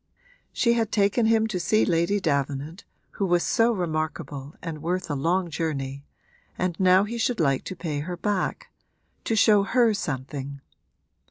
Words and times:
She 0.51 0.73
had 0.73 0.91
taken 0.91 1.27
him 1.27 1.45
to 1.45 1.59
see 1.59 1.85
Lady 1.85 2.19
Davenant, 2.19 2.85
who 3.11 3.25
was 3.27 3.43
so 3.43 3.71
remarkable 3.71 4.55
and 4.59 4.81
worth 4.81 5.11
a 5.11 5.15
long 5.15 5.51
journey, 5.51 6.05
and 6.57 6.75
now 6.79 7.03
he 7.03 7.19
should 7.19 7.39
like 7.39 7.63
to 7.65 7.75
pay 7.75 7.99
her 7.99 8.17
back 8.17 8.71
to 9.25 9.35
show 9.35 9.61
her 9.61 9.93
something. 9.93 10.59